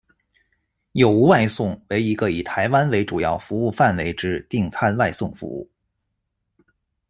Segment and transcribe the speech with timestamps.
[0.93, 5.69] 有无外送为一个以台湾为主要服务范围之订餐外送服务。